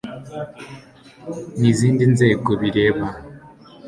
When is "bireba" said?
2.61-3.05